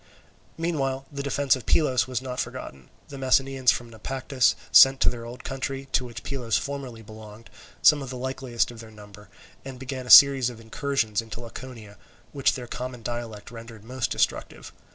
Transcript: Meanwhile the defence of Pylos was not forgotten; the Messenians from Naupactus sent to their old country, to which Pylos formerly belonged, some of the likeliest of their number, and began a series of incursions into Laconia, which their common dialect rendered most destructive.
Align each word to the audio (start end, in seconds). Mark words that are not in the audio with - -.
Meanwhile 0.57 1.05
the 1.11 1.21
defence 1.21 1.55
of 1.55 1.67
Pylos 1.67 2.07
was 2.07 2.23
not 2.23 2.39
forgotten; 2.39 2.89
the 3.09 3.19
Messenians 3.19 3.69
from 3.69 3.91
Naupactus 3.91 4.55
sent 4.71 4.99
to 5.01 5.09
their 5.11 5.27
old 5.27 5.43
country, 5.43 5.89
to 5.91 6.03
which 6.03 6.23
Pylos 6.23 6.57
formerly 6.57 7.03
belonged, 7.03 7.51
some 7.83 8.01
of 8.01 8.09
the 8.09 8.17
likeliest 8.17 8.71
of 8.71 8.79
their 8.79 8.89
number, 8.89 9.29
and 9.63 9.77
began 9.77 10.07
a 10.07 10.09
series 10.09 10.49
of 10.49 10.59
incursions 10.59 11.21
into 11.21 11.39
Laconia, 11.39 11.99
which 12.33 12.53
their 12.53 12.65
common 12.65 13.03
dialect 13.03 13.51
rendered 13.51 13.83
most 13.83 14.09
destructive. 14.09 14.73